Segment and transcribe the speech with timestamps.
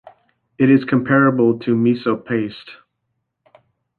[0.57, 2.71] It is comparable to miso paste.